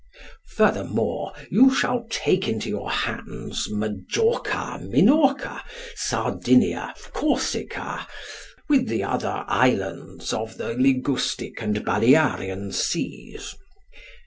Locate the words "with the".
8.67-9.03